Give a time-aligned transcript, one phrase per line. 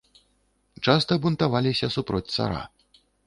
[0.85, 2.61] Часта бунтаваліся супроць цара.